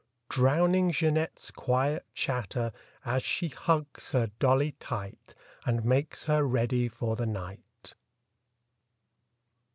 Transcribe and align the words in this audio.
Drowning 0.29 0.91
Jeanette's 0.91 1.51
quiet 1.51 2.07
chatter 2.15 2.71
As 3.05 3.21
she 3.21 3.49
hugs 3.49 4.13
her 4.13 4.31
dolly 4.39 4.71
tight 4.79 5.35
And 5.63 5.85
makes 5.85 6.23
her 6.23 6.43
ready 6.43 6.87
for 6.87 7.15
the 7.15 7.27
night. 7.27 7.93